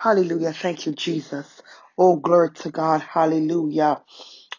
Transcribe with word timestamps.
Hallelujah. 0.00 0.54
Thank 0.54 0.86
you, 0.86 0.94
Jesus. 0.94 1.62
Oh, 1.98 2.16
glory 2.16 2.52
to 2.52 2.70
God. 2.72 3.02
Hallelujah. 3.02 4.02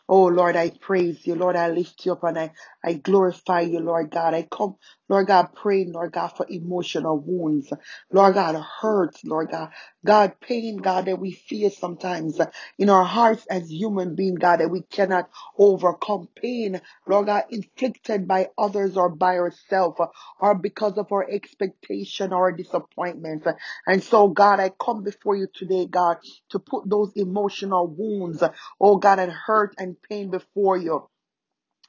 Oh 0.10 0.26
Lord, 0.26 0.56
I 0.56 0.70
praise 0.72 1.26
you. 1.28 1.36
Lord, 1.36 1.58
I 1.58 1.70
lift 1.72 2.06
you 2.06 2.14
up 2.14 2.24
and 2.26 2.40
I, 2.40 2.52
I 2.86 2.94
glorify 2.96 3.62
you, 3.62 3.80
Lord 3.82 4.12
God. 4.12 4.34
I 4.36 4.44
come, 4.52 4.76
Lord 5.10 5.28
God, 5.28 5.50
praying, 5.56 5.94
Lord 5.94 6.14
God, 6.14 6.30
for 6.30 6.46
emotional 6.50 7.20
wounds. 7.20 7.74
Lord 8.12 8.36
God, 8.36 8.56
hurts, 8.82 9.24
Lord 9.26 9.52
God. 9.52 9.72
God, 10.06 10.34
pain, 10.42 10.78
God, 10.78 11.06
that 11.06 11.20
we 11.20 11.32
feel 11.32 11.70
sometimes 11.72 12.40
in 12.80 12.90
our 12.90 13.06
hearts 13.06 13.46
as 13.50 13.72
human 13.72 14.16
beings, 14.16 14.40
God, 14.40 14.62
that 14.62 14.72
we 14.72 14.82
cannot 14.84 15.30
overcome. 15.58 16.30
Pain, 16.36 16.82
Lord 17.08 17.28
God, 17.28 17.44
inflicted 17.52 18.28
by 18.28 18.50
others 18.58 18.98
or 18.98 19.10
by 19.10 19.38
ourselves 19.38 20.00
or 20.40 20.56
because 20.56 20.98
of 20.98 21.12
our 21.12 21.30
expectation 21.30 22.34
or 22.34 22.52
disappointment. 22.54 23.48
And 23.88 24.04
so, 24.04 24.30
God, 24.30 24.60
I 24.62 24.72
come 24.82 25.04
before 25.04 25.36
you 25.38 25.48
today, 25.54 25.88
God, 25.88 26.18
to 26.52 26.60
put 26.60 26.90
those 26.90 27.12
emotional 27.16 27.88
wounds 27.88 28.44
oh 28.82 28.98
God, 28.98 29.20
and 29.20 29.32
hurt 29.32 29.76
and 29.78 29.98
pain 30.10 30.32
before 30.32 30.78
you. 30.78 31.10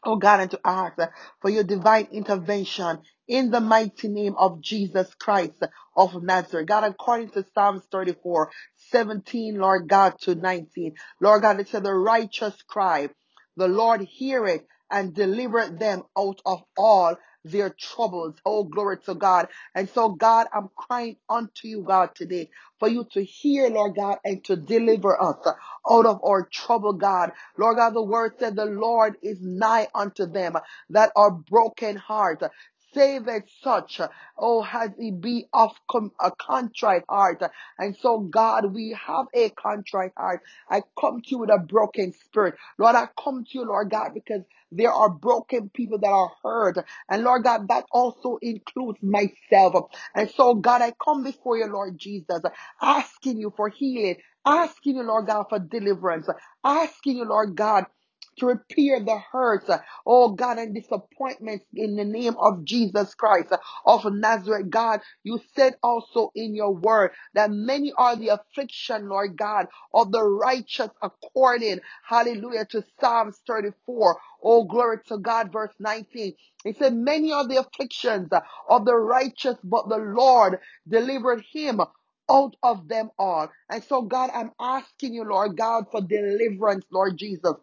Oh 0.05 0.17
God, 0.17 0.41
and 0.41 0.51
to 0.53 0.61
ask 0.65 0.99
for 1.43 1.51
your 1.51 1.65
divine 1.65 2.09
intervention 2.13 3.01
in 3.29 3.51
the 3.51 3.61
mighty 3.61 4.09
name 4.09 4.35
of 4.39 4.61
Jesus 4.63 5.15
Christ 5.15 5.63
of 5.97 6.23
Nazareth. 6.23 6.67
God, 6.69 6.85
according 6.85 7.31
to 7.31 7.45
Psalms 7.55 7.83
34, 7.93 8.51
17, 8.91 9.57
Lord 9.59 9.89
God, 9.89 10.15
to 10.23 10.35
19. 10.35 10.95
Lord 11.21 11.43
God, 11.43 11.61
it 11.61 11.69
said 11.69 11.85
the 11.85 11.95
righteous 11.95 12.55
cry, 12.67 13.11
the 13.57 13.69
Lord 13.69 14.01
hear 14.03 14.47
it 14.47 14.67
and 14.91 15.15
deliver 15.15 15.69
them 15.69 16.03
out 16.19 16.41
of 16.47 16.61
all 16.79 17.17
their 17.45 17.71
troubles. 17.71 18.37
Oh, 18.47 18.65
glory 18.65 18.99
to 19.07 19.15
God. 19.15 19.49
And 19.75 19.89
so, 19.91 20.11
God, 20.11 20.49
I'm 20.55 20.71
crying 20.77 21.17
unto 21.29 21.69
you, 21.69 21.83
God, 21.83 22.15
today 22.15 22.51
for 22.81 22.89
you 22.89 23.07
to 23.13 23.25
hear, 23.25 23.69
Lord 23.71 23.97
God, 23.97 24.19
and 24.25 24.45
to 24.45 24.57
deliver 24.57 25.21
us 25.23 25.37
out 25.91 26.07
of 26.07 26.21
our 26.25 26.49
trouble, 26.53 26.95
God. 26.95 27.33
Lord 27.59 27.79
God, 27.79 27.95
the 27.95 28.03
word 28.03 28.35
said 28.39 28.57
the 28.57 28.67
Lord 28.67 29.17
is 29.23 29.39
nigh 29.43 29.89
unto 29.95 30.27
them 30.27 30.57
that 30.91 31.13
are 31.17 31.33
broken 31.33 31.97
heart. 31.97 32.43
Save 32.95 33.29
it 33.29 33.51
such, 33.63 34.01
oh, 34.39 34.63
has 34.63 34.91
he 34.99 35.13
be 35.13 35.47
of 35.53 35.73
com- 35.91 36.13
a 36.21 36.31
contrite 36.33 37.05
heart. 37.09 37.43
And 37.79 37.97
so, 38.01 38.21
God, 38.21 38.75
we 38.75 38.97
have 39.07 39.27
a 39.35 39.51
contrite 39.51 40.13
heart. 40.17 40.43
I 40.71 40.83
come 41.01 41.23
to 41.23 41.29
you 41.31 41.39
with 41.41 41.51
a 41.51 41.59
broken 41.59 42.15
spirit. 42.15 42.55
Lord, 42.79 42.97
I 42.97 43.09
come 43.23 43.45
to 43.45 43.51
you, 43.59 43.67
Lord 43.67 43.91
God, 43.91 44.13
because 44.15 44.43
there 44.73 44.93
are 44.93 45.11
broken 45.11 45.71
people 45.71 45.99
that 46.01 46.09
are 46.11 46.31
hurt. 46.43 46.79
And 47.11 47.25
Lord 47.25 47.45
God, 47.45 47.69
that 47.69 47.85
also 47.93 48.39
includes 48.43 48.99
myself. 49.03 49.91
And 50.17 50.31
so, 50.31 50.55
God, 50.55 50.83
I 50.83 50.93
come 51.05 51.25
before 51.25 51.59
you, 51.59 51.67
Lord 51.67 51.99
Jesus, 51.99 52.43
asking 52.83 53.41
you 53.41 53.53
for 53.57 53.69
healing, 53.71 54.17
asking 54.47 54.97
you, 54.97 55.05
Lord 55.05 55.27
God, 55.29 55.47
for 55.51 55.59
deliverance, 55.61 56.29
asking 56.65 57.19
you, 57.19 57.27
Lord 57.27 57.57
God, 57.57 57.87
to 58.39 58.47
repair 58.47 59.01
the 59.01 59.19
hurts, 59.33 59.71
oh 60.07 60.31
God, 60.31 60.59
and 60.59 60.75
disappointments 60.75 61.67
in 61.75 61.97
the 61.97 62.05
name 62.05 62.37
of 62.41 62.65
Jesus 62.65 63.15
Christ 63.15 63.53
of 63.87 64.05
Nazareth. 64.13 64.71
God, 64.71 65.01
you 65.25 65.41
said 65.57 65.77
also 65.83 66.33
in 66.37 66.55
your 66.55 66.75
word 66.75 67.13
that 67.35 67.51
many 67.53 67.93
are 67.99 68.17
the 68.17 68.31
affliction, 68.31 69.09
Lord 69.09 69.37
God, 69.39 69.67
of 69.95 70.13
the 70.13 70.23
righteous 70.25 70.91
according, 71.03 71.81
hallelujah, 72.09 72.67
to 72.73 72.85
Psalms 73.01 73.41
34. 73.47 74.19
Oh, 74.45 74.65
glory 74.65 74.99
to 75.09 75.19
God, 75.19 75.53
verse 75.53 75.75
19. 75.81 76.35
It 76.65 76.79
said, 76.79 76.95
many 76.95 77.33
are 77.33 77.49
the 77.49 77.59
afflictions 77.61 78.31
of 78.69 78.87
the 78.87 78.97
righteous, 78.97 79.57
but 79.65 79.89
the 79.89 79.99
Lord 79.99 80.59
delivered 80.89 81.45
him 81.53 81.81
out 82.31 82.57
of 82.63 82.89
them 82.89 83.11
all. 83.19 83.49
And 83.71 83.85
so, 83.85 84.03
God, 84.03 84.31
I'm 84.35 84.53
asking 84.61 85.15
you, 85.15 85.25
Lord 85.25 85.57
God, 85.57 85.87
for 85.93 86.01
deliverance, 86.03 86.85
Lord 86.93 87.19
Jesus 87.19 87.55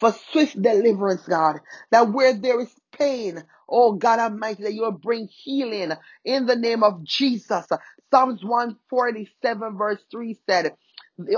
for 0.00 0.12
swift 0.32 0.60
deliverance, 0.60 1.22
God. 1.28 1.60
That 1.92 2.12
where 2.12 2.34
there 2.34 2.60
is 2.60 2.74
pain, 2.98 3.42
oh 3.68 3.94
God 3.94 4.20
Almighty, 4.20 4.64
that 4.64 4.74
you'll 4.74 4.92
bring 4.92 5.28
healing 5.28 5.92
in 6.24 6.46
the 6.46 6.56
name 6.56 6.82
of 6.84 7.04
Jesus. 7.04 7.66
Psalms 8.12 8.44
147 8.44 9.78
verse 9.78 10.00
3 10.10 10.38
said, 10.48 10.74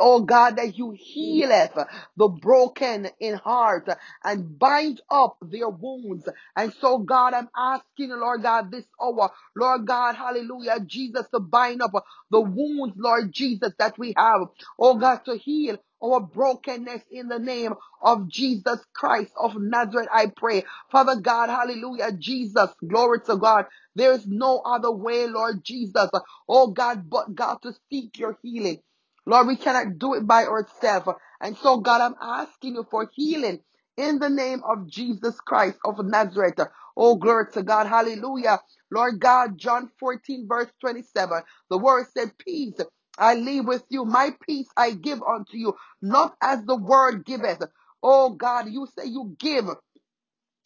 Oh 0.00 0.22
God, 0.22 0.56
that 0.56 0.78
you 0.78 0.92
healeth 0.98 1.72
the 2.16 2.28
broken 2.28 3.08
in 3.20 3.34
heart 3.36 3.88
and 4.24 4.58
bind 4.58 5.00
up 5.10 5.38
their 5.42 5.68
wounds. 5.70 6.28
And 6.56 6.72
so, 6.80 6.98
God, 6.98 7.34
I'm 7.34 7.48
asking, 7.56 8.10
Lord 8.10 8.42
God, 8.42 8.72
this 8.72 8.86
hour, 9.02 9.30
Lord 9.56 9.86
God, 9.86 10.16
hallelujah, 10.16 10.80
Jesus, 10.86 11.26
to 11.34 11.40
bind 11.40 11.82
up 11.82 11.92
the 12.30 12.40
wounds, 12.40 12.94
Lord 12.98 13.32
Jesus, 13.32 13.72
that 13.78 13.98
we 13.98 14.14
have. 14.16 14.42
Oh 14.78 14.96
God, 14.96 15.24
to 15.26 15.36
heal 15.36 15.78
our 16.04 16.20
brokenness 16.20 17.02
in 17.10 17.28
the 17.28 17.38
name 17.38 17.74
of 18.02 18.28
Jesus 18.28 18.80
Christ 18.94 19.32
of 19.40 19.56
Nazareth, 19.58 20.08
I 20.12 20.28
pray. 20.36 20.64
Father 20.92 21.16
God, 21.16 21.50
hallelujah, 21.50 22.12
Jesus, 22.12 22.70
glory 22.88 23.20
to 23.26 23.36
God. 23.36 23.66
There 23.96 24.12
is 24.12 24.26
no 24.26 24.60
other 24.66 24.92
way, 24.92 25.26
Lord 25.28 25.64
Jesus, 25.64 26.10
oh 26.48 26.68
God, 26.68 27.10
but 27.10 27.34
God, 27.34 27.58
to 27.62 27.74
seek 27.90 28.18
your 28.18 28.38
healing. 28.42 28.80
Lord, 29.26 29.48
we 29.48 29.56
cannot 29.56 29.98
do 29.98 30.14
it 30.14 30.26
by 30.26 30.44
ourselves. 30.44 31.08
And 31.40 31.56
so, 31.58 31.78
God, 31.78 32.00
I'm 32.02 32.16
asking 32.22 32.76
you 32.76 32.86
for 32.90 33.10
healing 33.14 33.60
in 33.96 34.18
the 34.20 34.30
name 34.30 34.62
of 34.68 34.88
Jesus 34.88 35.38
Christ 35.40 35.78
of 35.84 36.04
Nazareth. 36.04 36.60
Oh, 36.96 37.16
glory 37.16 37.46
to 37.54 37.62
God. 37.62 37.86
Hallelujah. 37.88 38.60
Lord 38.90 39.20
God, 39.20 39.58
John 39.58 39.90
14, 40.00 40.46
verse 40.48 40.70
27. 40.80 41.42
The 41.70 41.78
word 41.78 42.06
said, 42.16 42.32
Peace 42.38 42.74
I 43.18 43.34
leave 43.34 43.66
with 43.66 43.84
you. 43.90 44.04
My 44.04 44.30
peace 44.46 44.68
I 44.76 44.92
give 44.92 45.20
unto 45.22 45.56
you, 45.58 45.74
not 46.02 46.36
as 46.42 46.64
the 46.64 46.76
world 46.76 47.24
giveth. 47.24 47.62
Oh 48.02 48.30
God, 48.30 48.68
you 48.70 48.86
say 48.98 49.06
you 49.06 49.36
give. 49.38 49.66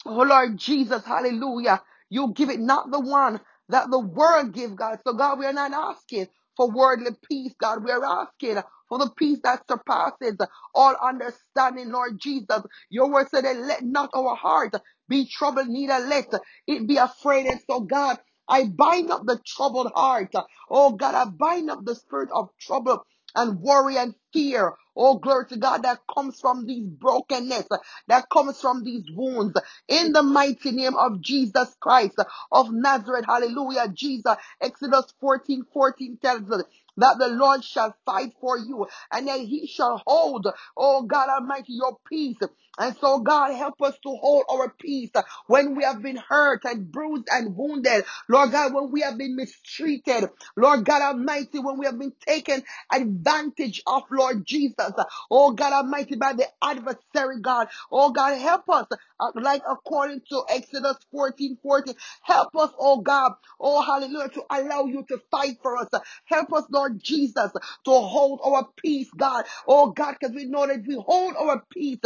Oh 0.05 0.23
Lord 0.23 0.57
Jesus, 0.57 1.05
hallelujah. 1.05 1.81
You 2.09 2.33
give 2.35 2.51
it 2.51 2.59
not 2.61 2.91
the 2.91 3.01
one 3.01 3.41
that 3.69 3.91
the 3.91 3.99
world 3.99 4.53
give, 4.53 4.75
God. 4.75 4.99
So 5.07 5.13
God, 5.15 5.39
we 5.39 5.47
are 5.47 5.53
not 5.53 5.73
asking 5.73 6.27
for 6.57 6.71
worldly 6.71 7.11
peace, 7.29 7.53
God. 7.59 7.83
We 7.85 7.91
are 7.91 8.05
asking 8.05 8.61
for 8.89 8.99
the 8.99 9.11
peace 9.17 9.39
that 9.45 9.63
surpasses 9.69 10.37
all 10.75 10.95
understanding, 11.03 11.91
Lord 11.91 12.19
Jesus. 12.21 12.63
Your 12.91 13.11
word 13.11 13.29
said 13.31 13.45
let 13.45 13.83
not 13.83 14.11
our 14.15 14.35
heart 14.35 14.75
be 15.09 15.27
troubled, 15.31 15.69
neither 15.69 15.99
let 16.07 16.27
it 16.67 16.87
be 16.87 16.97
afraid. 16.97 17.47
And 17.47 17.61
so 17.69 17.81
God, 17.81 18.19
I 18.51 18.65
bind 18.65 19.11
up 19.11 19.25
the 19.25 19.39
troubled 19.47 19.93
heart. 19.95 20.33
Oh 20.71 20.93
God, 20.93 21.15
I 21.15 21.25
bind 21.31 21.71
up 21.71 21.85
the 21.85 21.95
spirit 21.95 22.29
of 22.35 22.49
trouble 22.61 23.05
and 23.35 23.61
worry 23.61 23.97
and 23.97 24.15
fear. 24.33 24.73
Oh, 24.97 25.19
glory 25.19 25.47
to 25.49 25.57
God 25.57 25.83
that 25.83 26.01
comes 26.13 26.39
from 26.41 26.67
these 26.67 26.85
brokenness, 26.87 27.67
that 28.09 28.29
comes 28.31 28.61
from 28.61 28.83
these 28.85 29.05
wounds 29.15 29.59
in 29.89 30.13
the 30.13 30.23
mighty 30.23 30.71
name 30.73 30.95
of 30.97 31.21
Jesus 31.21 31.75
Christ 31.81 32.15
of 32.51 32.71
Nazareth. 32.73 33.25
Hallelujah. 33.27 33.89
Jesus, 33.93 34.35
Exodus 34.61 35.05
14 35.21 35.65
14 35.73 36.19
tells 36.21 36.51
us 36.51 36.63
that 37.01 37.17
the 37.19 37.29
Lord 37.29 37.63
shall 37.63 37.95
fight 38.05 38.33
for 38.41 38.57
you 38.57 38.87
and 39.11 39.27
that 39.27 39.41
he 39.41 39.67
shall 39.67 40.01
hold, 40.07 40.47
oh 40.77 41.03
God 41.03 41.29
Almighty, 41.29 41.73
your 41.73 41.97
peace. 42.07 42.37
And 42.79 42.95
so, 43.01 43.19
God, 43.19 43.53
help 43.53 43.81
us 43.83 43.95
to 44.03 44.09
hold 44.15 44.45
our 44.49 44.73
peace 44.79 45.11
when 45.47 45.75
we 45.75 45.83
have 45.83 46.01
been 46.01 46.17
hurt 46.17 46.61
and 46.65 46.91
bruised 46.91 47.27
and 47.31 47.55
wounded. 47.55 48.05
Lord 48.29 48.51
God, 48.51 48.73
when 48.73 48.91
we 48.91 49.01
have 49.01 49.17
been 49.17 49.35
mistreated. 49.35 50.29
Lord 50.57 50.85
God 50.85 51.01
Almighty, 51.01 51.59
when 51.59 51.77
we 51.77 51.85
have 51.85 51.99
been 51.99 52.13
taken 52.25 52.63
advantage 52.91 53.81
of, 53.87 54.03
Lord 54.11 54.45
Jesus. 54.45 54.91
Oh 55.29 55.51
God 55.51 55.73
Almighty, 55.73 56.15
by 56.15 56.33
the 56.33 56.47
adversary, 56.63 57.41
God. 57.41 57.67
Oh 57.91 58.11
God, 58.11 58.37
help 58.37 58.69
us, 58.69 58.87
uh, 59.19 59.31
like 59.35 59.61
according 59.69 60.21
to 60.29 60.43
Exodus 60.49 60.97
14 61.11 61.57
14. 61.61 61.95
Help 62.23 62.55
us, 62.57 62.71
oh 62.79 63.01
God. 63.01 63.33
Oh 63.59 63.81
hallelujah, 63.81 64.29
to 64.29 64.43
allow 64.49 64.85
you 64.85 65.05
to 65.09 65.19
fight 65.31 65.57
for 65.61 65.77
us. 65.77 65.87
Help 66.25 66.53
us, 66.53 66.65
Lord 66.71 66.90
Jesus, 66.99 67.51
to 67.85 67.91
hold 67.91 68.41
our 68.43 68.67
peace, 68.77 69.09
God. 69.17 69.45
Oh 69.67 69.91
God, 69.91 70.15
because 70.19 70.35
we 70.35 70.45
know 70.45 70.67
that 70.67 70.79
if 70.81 70.87
we 70.87 70.95
hold 70.95 71.35
our 71.37 71.63
peace, 71.71 71.99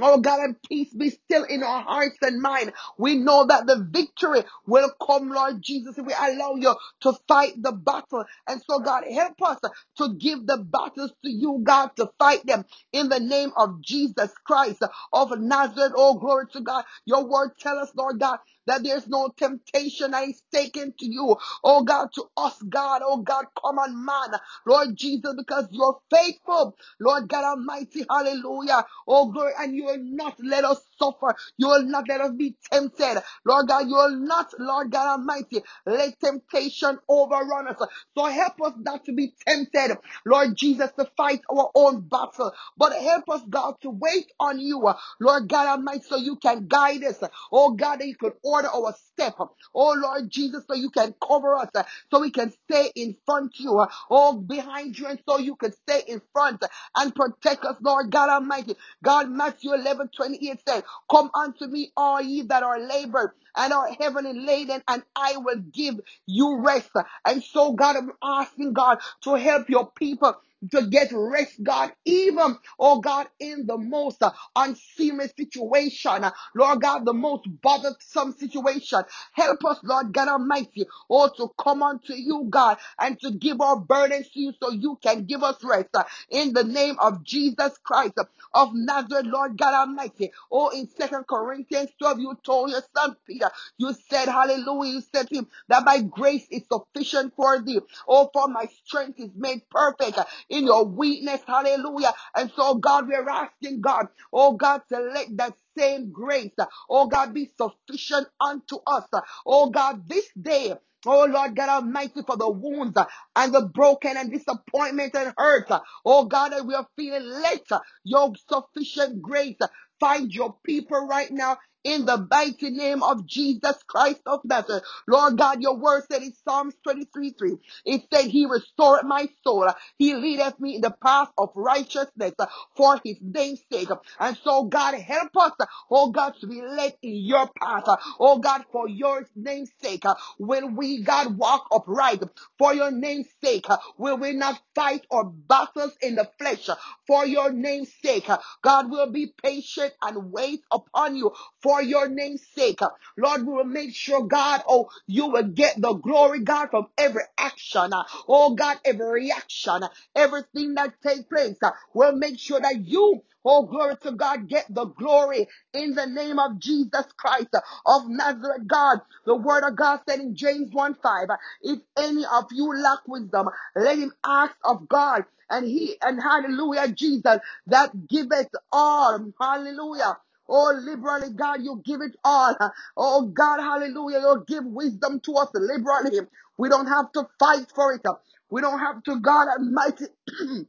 oh 0.00 0.18
God, 0.20 0.40
and 0.40 0.56
peace 0.62 0.92
be 0.94 1.10
still 1.10 1.44
in 1.44 1.62
our 1.62 1.82
hearts 1.82 2.18
and 2.22 2.40
mind. 2.40 2.72
We 2.98 3.16
know 3.16 3.46
that 3.46 3.66
the 3.66 3.86
victory 3.90 4.42
will 4.66 4.90
come, 5.06 5.30
Lord 5.30 5.62
Jesus, 5.62 5.98
if 5.98 6.06
we 6.06 6.14
allow 6.14 6.54
you 6.56 6.74
to 7.02 7.12
fight 7.28 7.62
the 7.62 7.72
battle. 7.72 8.24
And 8.48 8.62
so, 8.68 8.80
God, 8.80 9.04
help 9.12 9.40
us 9.42 9.58
to 9.98 10.14
give 10.14 10.46
the 10.46 10.58
battles 10.58 11.12
to 11.24 11.30
you, 11.30 11.60
God, 11.64 11.90
to 11.96 12.10
fight 12.18 12.46
them 12.46 12.64
in 12.92 13.08
the 13.08 13.20
name 13.20 13.52
of 13.56 13.80
Jesus 13.82 14.30
Christ 14.46 14.82
of 15.12 15.38
Nazareth. 15.40 15.92
Oh, 15.96 16.14
glory 16.18 16.46
to 16.52 16.60
God. 16.60 16.84
Your 17.06 17.24
word 17.26 17.52
tell 17.60 17.78
us, 17.78 17.90
Lord 17.96 18.20
God, 18.20 18.38
that 18.66 18.82
there's 18.84 19.08
no 19.08 19.30
temptation 19.36 20.12
that 20.12 20.28
is 20.28 20.42
taken 20.52 20.94
to 20.98 21.06
you. 21.06 21.36
Oh 21.64 21.82
God, 21.82 22.08
to 22.14 22.24
us, 22.36 22.60
God, 22.62 23.02
oh 23.04 23.18
God, 23.18 23.46
come 23.60 23.72
common 23.76 24.04
man, 24.04 24.38
Lord 24.66 24.96
Jesus, 24.96 25.34
because 25.36 25.66
you're 25.70 25.98
faithful, 26.10 26.76
Lord 27.00 27.28
God 27.28 27.44
Almighty, 27.44 28.04
hallelujah. 28.08 28.84
Oh 29.06 29.30
glory, 29.30 29.52
and 29.58 29.74
you 29.74 29.84
will 29.84 29.98
not 30.00 30.36
let 30.42 30.64
us 30.64 30.80
suffer. 30.98 31.34
You 31.56 31.68
will 31.68 31.84
not 31.84 32.08
let 32.08 32.20
us 32.20 32.32
be 32.36 32.56
tempted. 32.70 33.22
Lord 33.44 33.68
God, 33.68 33.88
you 33.88 33.94
will 33.94 34.16
not, 34.18 34.52
Lord 34.58 34.90
God 34.90 35.18
Almighty, 35.18 35.62
let 35.86 36.18
temptation 36.20 36.98
overrun 37.08 37.68
us. 37.68 37.76
So 38.16 38.24
help 38.26 38.60
us 38.62 38.72
not 38.78 39.04
to 39.06 39.12
be 39.12 39.32
tempted, 39.46 39.96
Lord 40.26 40.56
Jesus, 40.56 40.90
to 40.98 41.08
fight 41.16 41.40
our 41.50 41.70
own 41.74 42.02
battle. 42.02 42.52
But 42.76 42.92
help 43.00 43.28
us, 43.30 43.42
God, 43.48 43.74
to 43.82 43.90
wait 43.90 44.30
on 44.40 44.58
you, 44.60 44.92
Lord 45.20 45.48
God 45.48 45.66
Almighty, 45.66 46.02
so 46.08 46.16
you 46.16 46.36
can 46.36 46.66
guide 46.68 47.04
us. 47.04 47.22
Oh 47.52 47.72
God, 47.72 48.00
that 48.00 48.06
you 48.06 48.16
could 48.16 48.34
order 48.52 48.68
our 48.68 48.94
step. 49.12 49.36
Oh 49.74 49.94
Lord 49.94 50.30
Jesus, 50.30 50.64
so 50.68 50.74
you 50.76 50.90
can 50.90 51.14
cover 51.26 51.56
us, 51.56 51.70
so 52.12 52.20
we 52.20 52.30
can 52.30 52.52
stay 52.70 52.90
in 52.96 53.16
front 53.26 53.58
you. 53.60 53.86
Oh, 54.10 54.34
behind 54.38 54.98
you, 54.98 55.08
and 55.08 55.20
so 55.28 55.38
you 55.38 55.56
can 55.56 55.72
stay 55.72 56.02
in 56.08 56.22
front 56.32 56.62
and 56.96 57.14
protect 57.14 57.64
us, 57.64 57.76
Lord 57.82 58.10
God 58.12 58.30
Almighty. 58.30 58.76
God, 59.04 59.30
Matthew 59.30 59.74
11 59.74 60.10
28 60.16 60.60
said, 60.68 60.84
Come 61.10 61.30
unto 61.34 61.66
me, 61.66 61.92
all 61.96 62.22
ye 62.22 62.42
that 62.44 62.64
are 62.64 62.80
labored 62.80 63.32
and 63.56 63.72
are 63.72 63.88
heavily 64.00 64.38
laden, 64.38 64.82
and 64.88 65.02
I 65.16 65.36
will 65.38 65.60
give 65.72 66.00
you 66.26 66.60
rest. 66.60 66.90
And 67.26 67.42
so, 67.44 67.74
God, 67.74 67.96
I'm 67.96 68.12
asking 68.22 68.74
God 68.74 68.98
to 69.24 69.34
help 69.36 69.70
your 69.70 69.90
people 69.92 70.34
to 70.70 70.86
get 70.86 71.10
rest, 71.12 71.62
God, 71.62 71.92
even, 72.04 72.56
oh 72.78 73.00
God, 73.00 73.28
in 73.40 73.66
the 73.66 73.76
most 73.78 74.22
uh, 74.22 74.30
unseemly 74.56 75.28
situation, 75.36 76.24
Lord 76.54 76.80
God, 76.80 77.04
the 77.04 77.12
most 77.14 77.46
bothersome 77.62 78.32
situation. 78.32 79.02
Help 79.32 79.64
us, 79.64 79.78
Lord 79.82 80.12
God 80.12 80.28
Almighty, 80.28 80.86
oh, 81.10 81.28
to 81.36 81.50
come 81.62 81.82
unto 81.82 82.14
you, 82.14 82.46
God, 82.50 82.78
and 82.98 83.18
to 83.20 83.32
give 83.32 83.60
our 83.60 83.78
burdens 83.80 84.28
to 84.30 84.40
you 84.40 84.52
so 84.62 84.70
you 84.70 84.98
can 85.02 85.24
give 85.24 85.42
us 85.42 85.56
rest. 85.64 85.88
in 86.30 86.52
the 86.52 86.64
name 86.64 86.96
of 87.00 87.24
Jesus 87.24 87.78
Christ 87.84 88.14
of 88.54 88.70
Nazareth, 88.74 89.26
Lord 89.26 89.56
God 89.58 89.74
Almighty. 89.74 90.32
Oh, 90.50 90.70
in 90.70 90.88
Second 90.88 91.26
Corinthians 91.28 91.90
12, 91.98 92.20
you 92.20 92.38
told 92.44 92.70
your 92.70 92.82
son 92.96 93.16
Peter, 93.26 93.50
you 93.78 93.94
said, 94.10 94.26
Hallelujah, 94.28 94.92
you 94.94 95.02
said 95.14 95.28
to 95.28 95.36
him 95.36 95.48
that 95.68 95.84
my 95.84 96.00
grace 96.02 96.46
is 96.50 96.62
sufficient 96.72 97.34
for 97.36 97.60
thee. 97.62 97.80
Oh, 98.08 98.30
for 98.32 98.48
my 98.48 98.66
strength 98.84 99.20
is 99.20 99.30
made 99.36 99.62
perfect 99.70 100.18
in 100.52 100.66
your 100.66 100.86
weakness. 100.86 101.42
Hallelujah. 101.46 102.14
And 102.36 102.52
so, 102.56 102.76
God, 102.76 103.08
we're 103.08 103.28
asking 103.28 103.82
God, 103.82 104.08
oh 104.32 104.54
God, 104.54 104.82
to 104.90 105.00
let 105.00 105.28
that 105.38 105.54
same 105.78 106.12
grace, 106.12 106.52
oh 106.90 107.08
God, 107.08 107.34
be 107.34 107.50
sufficient 107.58 108.28
unto 108.40 108.78
us. 108.86 109.06
Oh 109.46 109.70
God, 109.70 110.08
this 110.08 110.28
day. 110.40 110.74
Oh 111.06 111.26
Lord 111.26 111.56
God 111.56 111.70
Almighty, 111.70 112.22
for 112.26 112.36
the 112.36 112.50
wounds 112.50 112.98
and 113.36 113.54
the 113.54 113.62
broken 113.74 114.16
and 114.18 114.32
disappointment 114.32 115.16
and 115.16 115.34
hurt. 115.38 115.68
Oh 116.04 116.26
God, 116.26 116.50
that 116.50 116.66
we 116.66 116.74
are 116.74 116.88
feeling 116.96 117.28
later. 117.42 117.80
Your 118.04 118.32
sufficient 118.48 119.22
grace. 119.22 119.58
Find 120.00 120.32
your 120.34 120.56
people 120.64 121.06
right 121.08 121.30
now 121.30 121.58
in 121.84 122.06
the 122.06 122.26
mighty 122.30 122.70
name 122.70 123.02
of 123.02 123.26
Jesus 123.26 123.76
Christ 123.88 124.20
of 124.26 124.40
Nazareth. 124.44 124.84
Lord 125.08 125.38
God, 125.38 125.62
your 125.62 125.76
word 125.76 126.04
said 126.10 126.22
in 126.22 126.34
Psalms 126.48 126.74
23 126.84 127.30
3, 127.32 127.58
it 127.86 128.02
said, 128.12 128.26
He 128.30 128.46
restored 128.46 129.04
my 129.06 129.28
soul. 129.44 129.68
He 129.98 130.14
leadeth 130.14 130.58
me 130.60 130.76
in 130.76 130.80
the 130.82 130.94
path 131.02 131.30
of 131.38 131.50
righteousness 131.54 132.34
for 132.76 133.00
His 133.04 133.18
name's 133.22 133.62
sake. 133.72 133.88
And 134.20 134.38
so, 134.44 134.64
God, 134.64 134.94
help 134.94 135.36
us, 135.36 135.52
oh 135.90 136.10
God, 136.10 136.34
to 136.40 136.46
be 136.46 136.62
led 136.62 136.94
in 137.02 137.16
your 137.16 137.48
path. 137.60 137.84
Oh 138.20 138.38
God, 138.38 138.64
for 138.72 138.88
your 138.88 139.26
name's 139.36 139.70
sake. 139.82 140.04
Will 140.38 140.68
we, 140.70 141.02
God, 141.02 141.38
walk 141.38 141.68
upright 141.72 142.22
for 142.58 142.74
your 142.74 142.90
name's 142.90 143.28
sake? 143.42 143.66
Will 143.98 144.18
we 144.18 144.32
not 144.32 144.60
fight 144.74 145.06
or 145.10 145.24
battles 145.24 145.92
in 146.02 146.16
the 146.16 146.28
flesh 146.38 146.68
for 147.06 147.26
your 147.26 147.52
name's 147.52 147.92
sake? 148.04 148.28
God 148.62 148.90
will 148.90 149.10
be 149.10 149.32
patient 149.42 149.92
and 150.02 150.32
wait 150.32 150.62
upon 150.72 151.16
you 151.16 151.32
for 151.62 151.71
your 151.80 152.08
name's 152.08 152.44
sake. 152.54 152.80
Lord, 153.16 153.46
we 153.46 153.52
will 153.52 153.64
make 153.64 153.94
sure, 153.94 154.24
God, 154.24 154.62
oh, 154.68 154.88
you 155.06 155.26
will 155.26 155.44
get 155.48 155.80
the 155.80 155.94
glory, 155.94 156.40
God, 156.40 156.68
from 156.70 156.86
every 156.98 157.22
action. 157.38 157.92
Oh, 158.28 158.54
God, 158.54 158.78
every 158.84 159.06
reaction, 159.22 159.82
everything 160.14 160.74
that 160.74 161.00
takes 161.02 161.22
place. 161.22 161.56
We'll 161.94 162.16
make 162.16 162.38
sure 162.38 162.60
that 162.60 162.84
you, 162.84 163.22
oh, 163.44 163.62
glory 163.66 163.96
to 164.02 164.12
God, 164.12 164.48
get 164.48 164.66
the 164.68 164.84
glory 164.84 165.48
in 165.72 165.94
the 165.94 166.06
name 166.06 166.38
of 166.38 166.58
Jesus 166.58 167.06
Christ 167.16 167.54
of 167.86 168.08
Nazareth, 168.08 168.66
God. 168.66 169.00
The 169.24 169.34
word 169.36 169.64
of 169.66 169.76
God 169.76 170.00
said 170.08 170.20
in 170.20 170.34
James 170.36 170.72
1 170.72 170.94
5, 171.02 171.30
uh, 171.30 171.36
if 171.62 171.78
any 171.96 172.24
of 172.24 172.46
you 172.52 172.74
lack 172.76 173.06
wisdom, 173.06 173.48
let 173.76 173.98
him 173.98 174.12
ask 174.24 174.54
of 174.64 174.88
God. 174.88 175.24
And 175.50 175.66
he, 175.66 175.96
and 176.02 176.22
hallelujah, 176.22 176.88
Jesus, 176.88 177.38
that 177.66 178.08
giveth 178.08 178.48
all, 178.72 179.32
hallelujah. 179.40 180.16
Oh, 180.52 180.74
liberally, 180.84 181.30
God, 181.34 181.62
you 181.64 181.82
give 181.86 182.02
it 182.02 182.16
all. 182.24 182.56
Oh, 182.98 183.28
God, 183.28 183.60
hallelujah. 183.60 184.20
You 184.20 184.44
give 184.48 184.66
wisdom 184.66 185.20
to 185.26 185.34
us 185.36 185.50
liberally. 185.54 186.20
We 186.58 186.70
don't 186.70 186.88
have 186.88 187.12
to 187.14 187.28
fight 187.40 187.68
for 187.74 187.94
it. 187.94 188.02
We 188.50 188.62
don't 188.62 188.80
have 188.80 189.02
to, 189.04 189.20
God 189.20 189.48
Almighty. 189.58 190.06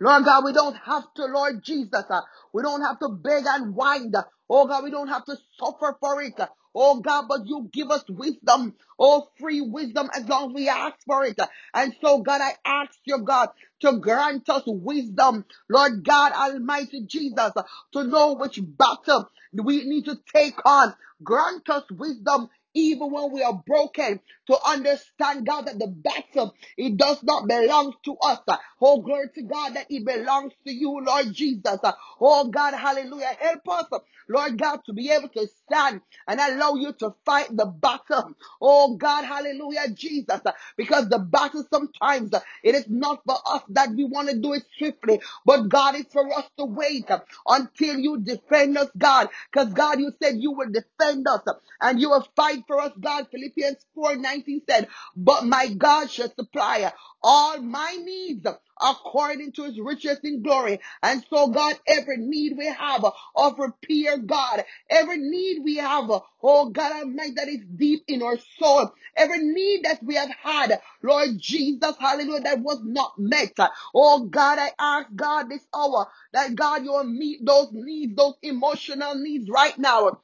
Lord 0.00 0.24
God, 0.26 0.44
we 0.44 0.52
don't 0.52 0.76
have 0.76 1.04
to, 1.16 1.24
Lord 1.26 1.64
Jesus. 1.64 2.04
we 2.52 2.62
don't 2.62 2.82
have 2.82 2.98
to 3.00 3.08
beg 3.10 3.44
and 3.46 3.74
whine. 3.74 4.12
Oh 4.50 4.66
God, 4.66 4.84
we 4.84 4.90
don't 4.90 5.08
have 5.08 5.24
to 5.26 5.36
suffer 5.58 5.96
for 6.00 6.22
it. 6.22 6.38
Oh 6.74 7.00
God, 7.00 7.26
but 7.28 7.46
you 7.46 7.68
give 7.72 7.90
us 7.90 8.04
wisdom. 8.08 8.74
Oh, 8.98 9.28
free 9.38 9.60
wisdom 9.60 10.10
as 10.14 10.28
long 10.28 10.50
as 10.50 10.54
we 10.54 10.68
ask 10.68 10.96
for 11.06 11.24
it. 11.24 11.38
And 11.74 11.94
so, 12.00 12.18
God, 12.20 12.40
I 12.40 12.52
ask 12.64 12.94
you, 13.04 13.18
God, 13.18 13.50
to 13.80 13.98
grant 13.98 14.48
us 14.48 14.62
wisdom. 14.66 15.44
Lord 15.68 16.04
God, 16.04 16.32
Almighty 16.32 17.02
Jesus, 17.06 17.52
to 17.92 18.04
know 18.04 18.34
which 18.34 18.60
battle 18.62 19.28
we 19.52 19.84
need 19.84 20.06
to 20.06 20.18
take 20.34 20.56
on. 20.64 20.94
Grant 21.22 21.68
us 21.68 21.84
wisdom 21.90 22.48
even 22.74 23.10
when 23.10 23.32
we 23.32 23.42
are 23.42 23.62
broken, 23.66 24.20
to 24.46 24.56
understand, 24.66 25.46
God, 25.46 25.66
that 25.66 25.78
the 25.78 25.86
battle, 25.86 26.54
it 26.76 26.96
does 26.96 27.22
not 27.22 27.48
belong 27.48 27.94
to 28.04 28.16
us. 28.24 28.40
Oh, 28.80 29.00
glory 29.00 29.28
to 29.34 29.42
God, 29.42 29.74
that 29.74 29.86
it 29.90 30.04
belongs 30.04 30.52
to 30.66 30.72
you, 30.72 31.00
Lord 31.04 31.32
Jesus. 31.32 31.78
Oh, 32.20 32.48
God, 32.48 32.74
hallelujah. 32.74 33.36
Help 33.38 33.68
us, 33.68 34.00
Lord 34.28 34.58
God, 34.58 34.80
to 34.86 34.92
be 34.92 35.10
able 35.10 35.28
to 35.30 35.46
stand 35.66 36.00
and 36.26 36.40
allow 36.40 36.74
you 36.74 36.92
to 36.94 37.14
fight 37.24 37.48
the 37.56 37.66
battle. 37.66 38.32
Oh, 38.60 38.96
God, 38.96 39.24
hallelujah, 39.24 39.88
Jesus. 39.94 40.40
Because 40.76 41.08
the 41.08 41.18
battle 41.18 41.64
sometimes, 41.72 42.32
it 42.62 42.74
is 42.74 42.86
not 42.88 43.22
for 43.24 43.36
us 43.46 43.62
that 43.70 43.90
we 43.90 44.04
want 44.04 44.28
to 44.30 44.38
do 44.38 44.54
it 44.54 44.64
swiftly, 44.78 45.20
but 45.46 45.68
God, 45.68 45.94
it's 45.96 46.12
for 46.12 46.26
us 46.36 46.48
to 46.58 46.64
wait 46.64 47.08
until 47.46 47.98
you 47.98 48.20
defend 48.20 48.76
us, 48.78 48.88
God. 48.96 49.28
Because, 49.52 49.72
God, 49.72 50.00
you 50.00 50.12
said 50.22 50.36
you 50.38 50.52
will 50.52 50.70
defend 50.70 51.26
us 51.28 51.42
and 51.80 52.00
you 52.00 52.10
will 52.10 52.26
fight 52.36 52.61
for 52.66 52.80
us, 52.80 52.92
God. 53.00 53.28
Philippians 53.30 53.84
4 53.94 54.16
19 54.16 54.62
said, 54.68 54.88
But 55.16 55.44
my 55.46 55.68
God 55.68 56.10
shall 56.10 56.32
supply 56.34 56.92
all 57.22 57.60
my 57.60 57.96
needs 58.02 58.46
according 58.80 59.52
to 59.52 59.64
his 59.64 59.78
riches 59.78 60.18
in 60.24 60.42
glory. 60.42 60.80
And 61.02 61.24
so, 61.30 61.48
God, 61.48 61.78
every 61.86 62.16
need 62.16 62.56
we 62.56 62.66
have 62.66 63.04
of 63.36 63.58
repair, 63.58 64.18
God, 64.18 64.64
every 64.90 65.18
need 65.18 65.62
we 65.62 65.76
have, 65.76 66.10
oh 66.42 66.70
God 66.70 66.92
Almighty, 66.92 67.34
that 67.36 67.48
is 67.48 67.64
deep 67.76 68.04
in 68.08 68.22
our 68.22 68.38
soul, 68.58 68.92
every 69.16 69.38
need 69.44 69.84
that 69.84 70.02
we 70.02 70.16
have 70.16 70.30
had, 70.30 70.80
Lord 71.02 71.38
Jesus, 71.38 71.94
hallelujah, 71.98 72.40
that 72.40 72.60
was 72.60 72.80
not 72.82 73.18
met. 73.18 73.56
Oh 73.94 74.24
God, 74.24 74.58
I 74.58 74.70
ask 74.78 75.08
God 75.14 75.48
this 75.48 75.64
hour 75.74 76.08
that 76.32 76.54
God, 76.54 76.84
you 76.84 76.92
will 76.92 77.04
meet 77.04 77.44
those 77.44 77.68
needs, 77.72 78.16
those 78.16 78.34
emotional 78.42 79.14
needs 79.14 79.48
right 79.48 79.78
now 79.78 80.20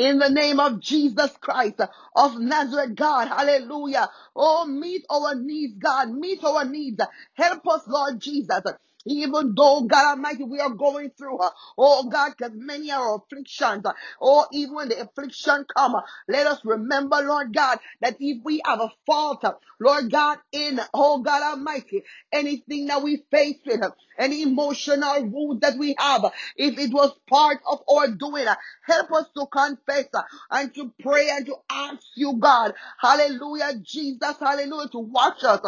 in 0.00 0.18
the 0.18 0.30
name 0.30 0.60
of 0.60 0.80
Jesus 0.80 1.32
Christ 1.40 1.80
of 2.16 2.38
Nazareth, 2.40 2.96
God. 2.96 3.28
Hallelujah. 3.28 4.10
Oh, 4.36 4.66
meet 4.66 5.04
our 5.10 5.36
needs, 5.36 5.76
God. 5.78 6.10
Meet 6.10 6.44
our 6.44 6.64
needs. 6.66 7.00
Help 7.34 7.66
us, 7.68 7.82
Lord 7.88 8.20
Jesus. 8.20 8.62
Even 9.06 9.54
though, 9.56 9.82
God 9.82 10.12
Almighty, 10.12 10.44
we 10.44 10.60
are 10.60 10.70
going 10.70 11.10
through, 11.18 11.38
uh, 11.38 11.50
oh 11.78 12.04
God, 12.08 12.34
because 12.36 12.52
many 12.54 12.90
are 12.92 13.16
afflictions. 13.16 13.84
uh, 13.84 13.92
Oh, 14.20 14.46
even 14.52 14.74
when 14.74 14.88
the 14.88 15.00
affliction 15.02 15.64
come, 15.76 15.94
uh, 15.96 16.02
let 16.28 16.46
us 16.46 16.60
remember, 16.64 17.16
Lord 17.22 17.54
God, 17.54 17.78
that 18.00 18.16
if 18.20 18.42
we 18.44 18.60
have 18.64 18.80
a 18.80 18.90
fault, 19.06 19.44
uh, 19.44 19.54
Lord 19.80 20.10
God, 20.10 20.38
in, 20.52 20.80
oh 20.94 21.18
God 21.20 21.42
Almighty, 21.42 22.04
anything 22.32 22.86
that 22.86 23.02
we 23.02 23.24
face 23.30 23.58
with, 23.66 23.82
uh, 23.82 23.90
any 24.18 24.42
emotional 24.42 25.24
wound 25.26 25.62
that 25.62 25.78
we 25.78 25.94
have, 25.98 26.24
if 26.56 26.78
it 26.78 26.92
was 26.92 27.12
part 27.28 27.58
of 27.70 27.80
our 27.90 28.08
doing, 28.08 28.46
help 28.86 29.12
us 29.12 29.26
to 29.36 29.46
confess 29.46 30.06
and 30.50 30.74
to 30.74 30.92
pray 31.00 31.30
and 31.30 31.46
to 31.46 31.56
ask 31.70 32.02
you, 32.16 32.34
God, 32.38 32.74
hallelujah, 33.00 33.74
Jesus, 33.82 34.36
hallelujah, 34.40 34.88
to 34.90 34.98
watch 34.98 35.42
us. 35.44 35.60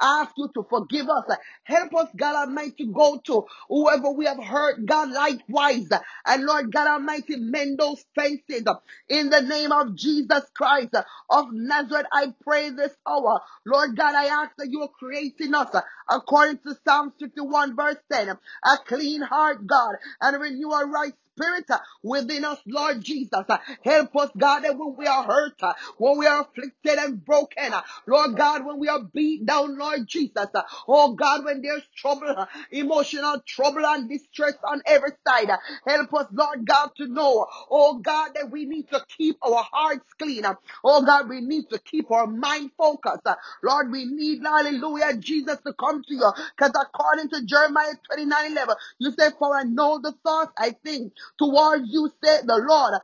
Ask 0.00 0.32
you 0.36 0.48
to 0.54 0.66
forgive 0.68 1.08
us. 1.08 1.24
Help 1.64 1.94
us, 1.96 2.08
God 2.16 2.36
Almighty, 2.48 2.75
to 2.78 2.86
go 2.86 3.20
to, 3.26 3.46
whoever 3.68 4.10
we 4.10 4.26
have 4.26 4.42
hurt, 4.42 4.84
God, 4.84 5.10
likewise. 5.10 5.88
And 6.24 6.44
Lord 6.44 6.72
God 6.72 6.88
Almighty, 6.88 7.36
mend 7.36 7.78
those 7.78 8.04
fences 8.14 8.64
in 9.08 9.30
the 9.30 9.40
name 9.40 9.72
of 9.72 9.94
Jesus 9.94 10.44
Christ 10.54 10.94
of 11.30 11.46
Nazareth. 11.52 12.06
I 12.12 12.34
pray 12.42 12.70
this 12.70 12.94
hour, 13.06 13.40
Lord 13.64 13.96
God, 13.96 14.14
I 14.14 14.26
ask 14.26 14.52
that 14.58 14.70
you 14.70 14.82
are 14.82 14.88
creating 14.88 15.54
us 15.54 15.74
according 16.08 16.58
to 16.58 16.76
Psalm 16.86 17.12
51, 17.18 17.76
verse 17.76 17.96
10, 18.10 18.30
a 18.30 18.38
clean 18.86 19.22
heart, 19.22 19.66
God, 19.66 19.96
and 20.20 20.40
renew 20.40 20.70
a 20.70 20.86
right 20.86 21.14
spirit 21.36 21.64
uh, 21.70 21.78
within 22.02 22.44
us, 22.44 22.58
Lord 22.66 23.02
Jesus. 23.04 23.30
Uh, 23.48 23.58
Help 23.84 24.16
us, 24.16 24.30
God, 24.36 24.60
that 24.64 24.78
when 24.78 24.96
we 24.96 25.06
are 25.06 25.24
hurt, 25.24 25.62
uh, 25.62 25.74
when 25.98 26.18
we 26.18 26.26
are 26.26 26.42
afflicted 26.42 26.98
and 26.98 27.24
broken, 27.24 27.72
Lord 28.06 28.36
God, 28.36 28.64
when 28.66 28.78
we 28.78 28.88
are 28.88 29.02
beat 29.02 29.46
down, 29.46 29.78
Lord 29.78 30.06
Jesus. 30.08 30.46
Oh 30.88 31.14
God, 31.14 31.44
when 31.44 31.62
there's 31.62 31.82
trouble, 31.96 32.46
emotional 32.72 33.42
trouble 33.46 33.86
and 33.86 34.08
distress 34.08 34.54
on 34.64 34.82
every 34.86 35.12
side, 35.26 35.50
help 35.86 36.14
us, 36.14 36.26
Lord 36.32 36.66
God, 36.66 36.90
to 36.98 37.06
know, 37.08 37.46
oh 37.70 37.98
God, 37.98 38.32
that 38.34 38.50
we 38.50 38.66
need 38.66 38.88
to 38.90 39.04
keep 39.16 39.38
our 39.42 39.64
hearts 39.72 40.06
clean. 40.18 40.44
Oh 40.84 41.02
God, 41.04 41.28
we 41.28 41.40
need 41.40 41.70
to 41.70 41.78
keep 41.80 42.10
our 42.10 42.26
mind 42.26 42.70
focused. 42.78 43.26
Lord, 43.62 43.90
we 43.92 44.06
need, 44.06 44.42
hallelujah, 44.44 45.16
Jesus 45.18 45.58
to 45.66 45.72
come 45.74 46.02
to 46.04 46.14
you. 46.14 46.32
Because 46.56 46.72
according 46.80 47.30
to 47.30 47.44
Jeremiah 47.44 47.94
29 48.12 48.52
11, 48.52 48.76
you 48.98 49.12
say, 49.18 49.30
For 49.38 49.56
I 49.56 49.64
know 49.64 50.00
the 50.02 50.12
thoughts 50.24 50.52
I 50.58 50.70
think 50.84 51.12
towards 51.38 51.84
you, 51.90 52.10
said 52.24 52.46
the 52.46 52.56
Lord 52.68 52.94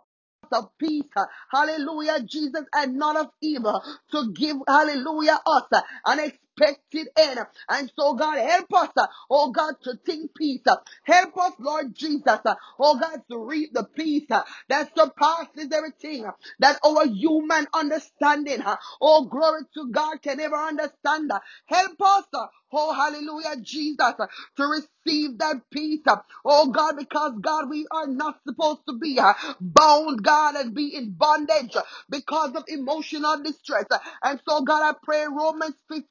of 0.53 0.71
peace, 0.79 1.05
hallelujah, 1.53 2.23
Jesus, 2.25 2.65
and 2.75 2.97
not 2.97 3.17
of 3.17 3.29
evil, 3.43 3.83
to 4.13 4.33
give, 4.35 4.59
hallelujah, 4.69 5.41
us 5.47 5.65
an 6.07 6.21
expected 6.59 7.09
end. 7.17 7.41
And 7.69 7.93
so, 7.99 8.15
God, 8.15 8.39
help 8.39 8.73
us, 8.75 8.91
uh, 8.97 9.07
oh 9.31 9.51
God, 9.51 9.75
to 9.85 9.95
think 10.07 10.35
peace. 10.37 10.63
Uh, 10.67 10.77
help 11.05 11.37
us, 11.39 11.53
Lord 11.59 11.95
Jesus, 11.95 12.25
uh, 12.27 12.55
oh 12.81 12.99
God, 12.99 13.23
to 13.31 13.39
read 13.39 13.71
the 13.73 13.85
peace 13.85 14.27
that 14.29 14.91
surpasses 14.97 15.71
everything 15.73 16.27
that 16.61 16.79
our 16.85 17.07
human 17.07 17.67
understanding, 17.75 18.63
oh 19.01 19.25
glory 19.27 19.63
to 19.75 19.91
God, 19.91 20.23
can 20.23 20.39
never 20.39 20.57
understand. 20.57 21.31
Help 21.67 22.03
us, 22.03 22.25
oh 22.73 22.93
hallelujah, 22.95 23.61
Jesus, 23.63 24.15
to 24.57 24.65
receive 24.67 25.39
that 25.39 25.57
peace. 25.71 26.01
Oh 26.45 26.69
God, 26.71 26.97
because 26.99 27.35
God, 27.41 27.69
we 27.71 27.87
are 27.93 28.07
not 28.07 28.41
supposed 28.47 28.83
to 28.89 28.99
be 28.99 29.19
uh, 29.19 29.35
bound, 29.61 30.23
God, 30.23 30.57
and 30.57 30.75
be 30.75 30.95
in 30.97 31.13
bondage 31.13 31.77
uh, 31.77 31.83
because 32.11 32.55
of 32.55 32.65
emotional 32.69 33.43
distress. 33.43 33.85
And 34.23 34.41
so, 34.49 34.63
God, 34.63 34.83
I 34.83 34.97
pray 35.03 35.27
Romans 35.27 35.77
15, 35.91 36.05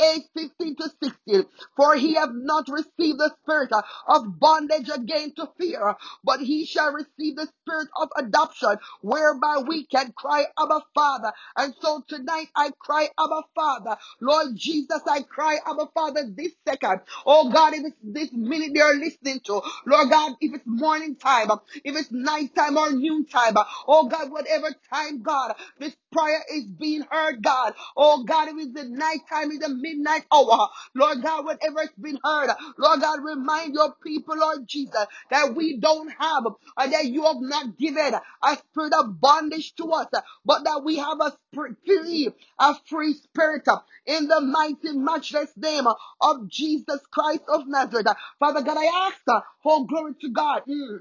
8, 0.00 0.22
15 0.36 0.76
to 0.76 0.90
16. 1.02 1.44
For 1.76 1.96
he 1.96 2.14
have 2.14 2.30
not 2.34 2.68
received 2.68 3.18
the 3.18 3.32
spirit 3.42 3.72
uh, 3.72 3.82
of 4.08 4.38
bondage 4.40 4.90
again 4.90 5.32
to 5.36 5.48
fear, 5.58 5.96
but 6.24 6.40
he 6.40 6.66
shall 6.66 6.92
receive 6.92 7.36
the 7.36 7.48
spirit 7.62 7.88
of 8.00 8.08
adoption, 8.16 8.76
whereby 9.02 9.62
we 9.66 9.86
can 9.86 10.12
cry, 10.16 10.46
Abba 10.60 10.82
Father. 10.94 11.32
And 11.56 11.74
so 11.80 12.02
tonight 12.08 12.48
I 12.56 12.70
cry, 12.78 13.08
Abba 13.18 13.42
Father. 13.54 13.96
Lord 14.20 14.56
Jesus, 14.56 15.02
I 15.08 15.22
cry, 15.22 15.58
Abba 15.66 15.88
Father, 15.94 16.22
this 16.36 16.52
second. 16.66 17.00
Oh 17.26 17.50
God, 17.50 17.74
if 17.74 17.86
it's 17.86 17.96
this 18.02 18.32
minute 18.32 18.72
they're 18.74 18.94
listening 18.94 19.40
to, 19.46 19.62
Lord 19.86 20.10
God, 20.10 20.34
if 20.40 20.54
it's 20.54 20.66
morning 20.66 21.16
time, 21.16 21.48
if 21.84 21.96
it's 21.96 22.12
night 22.12 22.54
time 22.54 22.76
or 22.76 22.92
noon 22.92 23.26
time, 23.26 23.54
oh 23.88 24.08
God, 24.08 24.30
whatever 24.30 24.74
time, 24.92 25.22
God, 25.22 25.54
this 25.78 25.96
prayer 26.12 26.42
is 26.54 26.64
being 26.64 27.04
heard, 27.10 27.42
God. 27.42 27.74
Oh 27.96 28.24
God, 28.24 28.48
if 28.48 28.56
it's 28.58 28.74
the 28.74 28.84
night 28.88 29.20
time, 29.30 29.50
in 29.50 29.58
the 29.60 29.68
midnight 29.86 30.24
hour, 30.32 30.68
Lord 30.94 31.22
God, 31.22 31.44
whatever 31.44 31.82
it's 31.82 31.92
been 31.98 32.18
heard, 32.22 32.50
Lord 32.78 33.00
God, 33.00 33.20
remind 33.22 33.74
your 33.74 33.94
people, 34.02 34.36
Lord 34.36 34.66
Jesus, 34.66 35.06
that 35.30 35.54
we 35.54 35.78
don't 35.78 36.10
have, 36.18 36.44
and 36.76 36.92
that 36.92 37.06
you 37.06 37.24
have 37.24 37.40
not 37.40 37.78
given 37.78 38.14
a 38.14 38.56
spirit 38.56 38.94
of 38.94 39.20
bondage 39.20 39.74
to 39.76 39.84
us, 39.92 40.08
but 40.44 40.64
that 40.64 40.82
we 40.84 40.96
have 40.96 41.20
a 41.20 41.32
spirit, 41.52 41.76
free, 41.86 42.28
a 42.58 42.74
free 42.88 43.14
spirit 43.14 43.66
in 44.06 44.28
the 44.28 44.40
mighty, 44.40 44.92
matchless 44.96 45.52
name 45.56 45.86
of 46.20 46.48
Jesus 46.48 47.00
Christ 47.12 47.42
of 47.48 47.66
Nazareth. 47.66 48.06
Father 48.38 48.62
God, 48.62 48.78
I 48.78 49.08
ask, 49.08 49.44
oh 49.64 49.84
glory 49.84 50.14
to 50.20 50.30
God. 50.30 50.62
Mm 50.68 51.00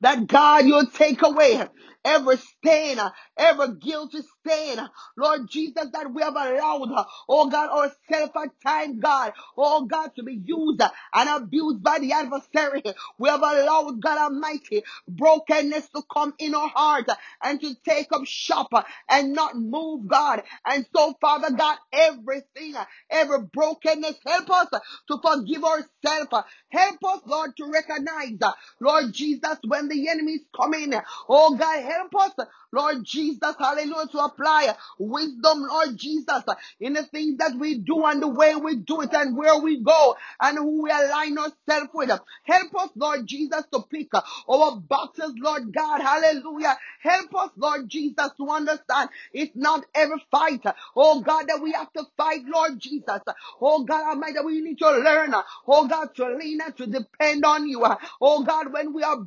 that 0.00 0.26
God, 0.26 0.66
you'll 0.66 0.86
take 0.86 1.22
away 1.22 1.62
every 2.04 2.36
stain, 2.36 2.98
every 3.36 3.74
guilty 3.76 4.18
stain. 4.40 4.78
Lord 5.16 5.48
Jesus, 5.50 5.88
that 5.92 6.12
we 6.12 6.22
have 6.22 6.34
allowed, 6.36 7.06
oh 7.28 7.50
God, 7.50 7.70
ourselves 7.70 8.32
at 8.36 8.50
time, 8.66 9.00
God, 9.00 9.32
oh 9.56 9.84
God, 9.86 10.10
to 10.16 10.22
be 10.22 10.40
used 10.44 10.82
and 11.14 11.28
abused 11.28 11.82
by 11.82 11.98
the 11.98 12.12
adversary. 12.12 12.82
We 13.18 13.28
have 13.28 13.42
allowed, 13.42 14.00
God 14.00 14.18
Almighty, 14.18 14.82
brokenness 15.08 15.88
to 15.90 16.02
come 16.12 16.34
in 16.38 16.54
our 16.54 16.68
heart 16.68 17.08
and 17.42 17.60
to 17.60 17.74
take 17.86 18.08
up 18.12 18.22
shop 18.24 18.72
and 19.08 19.32
not 19.32 19.56
move, 19.56 20.06
God. 20.06 20.42
And 20.66 20.86
so, 20.94 21.14
Father 21.20 21.50
God, 21.56 21.78
everything, 21.92 22.74
every 23.10 23.42
brokenness, 23.52 24.16
help 24.26 24.50
us 24.50 24.68
to 25.08 25.18
forgive 25.22 25.64
ourselves. 25.64 26.48
Help 26.70 26.96
us, 27.04 27.20
Lord, 27.26 27.56
to 27.56 27.70
recognize, 27.72 28.38
Lord 28.80 29.12
Jesus, 29.12 29.56
when 29.68 29.88
the 29.88 30.08
enemy 30.08 30.32
is 30.34 30.42
coming. 30.54 30.94
Oh 31.28 31.56
God, 31.56 31.82
help 31.82 32.14
us, 32.16 32.46
Lord 32.72 33.04
Jesus, 33.04 33.54
hallelujah, 33.58 34.06
to 34.12 34.18
apply 34.18 34.74
wisdom, 34.98 35.62
Lord 35.68 35.96
Jesus, 35.96 36.42
in 36.80 36.94
the 36.94 37.04
things 37.04 37.38
that 37.38 37.54
we 37.58 37.78
do 37.78 38.04
and 38.04 38.22
the 38.22 38.28
way 38.28 38.54
we 38.56 38.76
do 38.76 39.02
it 39.02 39.14
and 39.14 39.36
where 39.36 39.58
we 39.60 39.80
go 39.80 40.16
and 40.40 40.58
who 40.58 40.82
we 40.82 40.90
align 40.90 41.38
ourselves 41.38 41.90
with. 41.94 42.10
Help 42.44 42.74
us, 42.76 42.90
Lord 42.96 43.26
Jesus, 43.26 43.64
to 43.72 43.82
pick 43.90 44.08
our 44.14 44.76
boxes, 44.76 45.32
Lord 45.38 45.72
God, 45.72 46.00
hallelujah. 46.00 46.76
Help 47.02 47.34
us, 47.36 47.50
Lord 47.56 47.88
Jesus, 47.88 48.30
to 48.38 48.48
understand 48.50 49.10
it's 49.32 49.56
not 49.56 49.84
every 49.94 50.22
fight, 50.30 50.62
oh 50.96 51.20
God, 51.20 51.46
that 51.48 51.60
we 51.62 51.72
have 51.72 51.92
to 51.94 52.04
fight, 52.16 52.42
Lord 52.46 52.78
Jesus. 52.78 53.20
Oh 53.60 53.84
God 53.84 54.10
Almighty, 54.10 54.38
we 54.44 54.60
need 54.60 54.78
to 54.78 54.90
learn, 54.90 55.34
oh 55.66 55.86
God, 55.88 56.14
to 56.16 56.36
lean 56.36 56.60
and 56.64 56.76
to 56.76 56.86
depend 56.86 57.44
on 57.44 57.68
you. 57.68 57.84
Oh 58.20 58.44
God, 58.44 58.72
when 58.72 58.92
we 58.94 59.02
are 59.02 59.18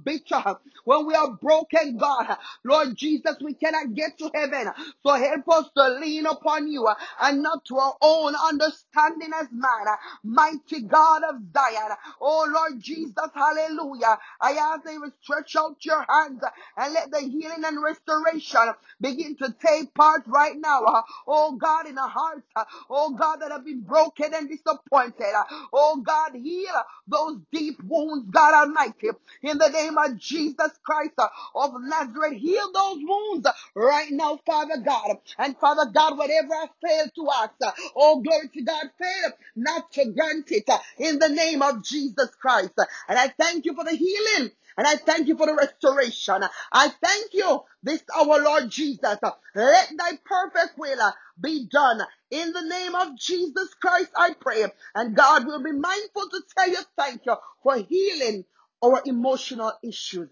when 0.86 1.06
we 1.08 1.13
are 1.16 1.32
broken, 1.32 1.98
God, 1.98 2.38
Lord 2.63 2.96
Jesus, 2.98 3.38
we 3.42 3.54
cannot 3.54 3.94
get 3.94 4.18
to 4.20 4.30
heaven. 4.34 4.68
So 5.06 5.13
help 5.13 5.50
us 5.50 5.66
to 5.78 5.90
lean 6.00 6.25
upon 6.25 6.72
you 6.72 6.88
and 7.22 7.42
not 7.44 7.66
to 7.66 7.78
our 7.78 7.96
own 8.01 8.36
understanding 8.36 9.32
as 9.40 9.48
man. 9.51 9.86
Mighty 10.24 10.82
God 10.82 11.24
of 11.30 11.36
Zion. 11.54 11.92
Oh 12.22 12.48
Lord 12.54 12.82
Jesus, 12.82 13.13
hallelujah. 13.34 14.18
I 14.42 14.54
ask 14.54 14.84
that 14.84 14.94
you 14.94 15.12
stretch 15.22 15.56
out 15.56 15.78
your 15.86 16.06
hands 16.10 16.42
and 16.78 16.94
let 16.94 17.12
the 17.12 17.20
healing 17.20 17.63
and 17.66 17.82
restoration 17.84 18.62
begin 19.00 19.36
to 19.38 19.56
take 19.66 19.94
part 19.94 20.24
right 20.28 20.56
now. 20.58 21.04
Oh 21.28 21.54
God, 21.58 21.88
in 21.88 21.96
the 21.96 22.01
hearts, 22.01 22.48
oh 22.90 23.12
God, 23.12 23.38
that 23.38 23.51
have 23.51 23.66
been 23.66 23.82
broken 23.82 24.34
and 24.34 24.50
disappointed. 24.50 25.34
Oh 25.74 26.01
God, 26.06 26.32
heal 26.36 26.72
those 27.08 27.38
deep 27.51 27.82
wounds, 27.84 28.28
God 28.32 28.68
Almighty. 28.68 29.10
In 29.44 29.58
the 29.58 29.70
name 29.70 29.98
of 29.98 30.11
Jesus 30.18 30.72
Christ 30.84 31.13
uh, 31.18 31.27
of 31.56 31.72
Nazareth, 31.82 32.34
heal 32.39 32.72
those 32.74 33.00
wounds 33.01 33.48
uh, 33.48 33.53
right 33.75 34.12
now, 34.12 34.39
Father 34.46 34.77
God. 34.77 35.18
And 35.38 35.58
Father 35.58 35.91
God, 35.94 36.18
whatever 36.18 36.53
I 36.53 36.68
fail 36.86 37.06
to 37.15 37.30
ask, 37.41 37.53
uh, 37.63 37.72
oh 37.96 38.22
glory 38.22 38.50
to 38.53 38.62
God, 38.63 38.89
fail 39.00 39.32
not 39.56 39.91
to 39.94 40.06
grant 40.12 40.51
it 40.51 40.70
in 40.98 41.20
the 41.20 41.30
name 41.30 41.62
of 41.62 41.84
Jesus 41.84 42.30
Christ. 42.41 42.74
And 43.08 43.20
I 43.20 43.30
thank 43.39 43.65
you 43.65 43.74
for 43.75 43.84
the 43.84 43.96
healing. 43.96 44.51
And 44.77 44.88
I 44.88 44.96
thank 44.96 45.27
you 45.27 45.38
for 45.38 45.46
the 45.46 45.56
restoration. 45.56 46.44
I 46.72 46.89
thank 47.03 47.34
you 47.34 47.62
this 47.84 48.03
hour 48.18 48.41
Lord 48.41 48.70
Jesus. 48.70 49.18
Let 49.56 49.89
thy 49.98 50.12
perfect 50.25 50.77
will 50.77 51.13
be 51.39 51.68
done. 51.72 52.01
In 52.32 52.53
the 52.53 52.62
name 52.62 52.96
of 52.96 53.18
Jesus 53.18 53.74
Christ, 53.82 54.12
I 54.15 54.34
pray. 54.39 54.65
And 54.96 55.15
God 55.15 55.46
will 55.46 55.62
be 55.63 55.74
mindful 55.74 56.30
to 56.30 56.41
tell 56.58 56.70
you 56.70 56.80
thank 56.98 57.25
you 57.25 57.36
for 57.62 57.77
healing 57.77 58.46
our 58.84 59.02
emotional 59.06 59.74
issues. 59.84 60.30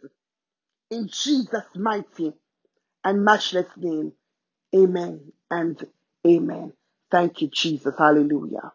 In 0.92 1.10
Jesus' 1.10 1.66
mighty 1.76 2.34
and 3.04 3.26
matchless 3.26 3.68
name. 3.78 4.14
Amen 4.76 5.34
and 5.52 5.84
amen. 6.28 6.74
Thank 7.12 7.42
you, 7.42 7.50
Jesus. 7.50 7.96
Hallelujah. 7.98 8.74